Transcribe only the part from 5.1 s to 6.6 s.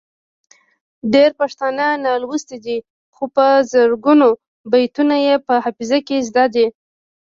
یې په حافظه کې زده